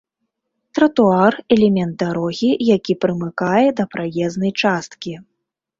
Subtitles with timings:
[0.77, 5.13] Тратуар— элемент дарогі, які прымыкае да праезнай часткі